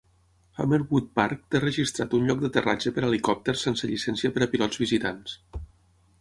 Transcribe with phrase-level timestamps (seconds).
[0.61, 4.83] Hammerwood Park té registrat un lloc d'aterratge per a helicòpters sense llicència per a pilots
[4.87, 5.37] visitants.